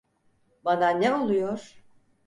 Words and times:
Bana 0.65 0.89
ne 0.89 1.13
oluyor? 1.13 1.75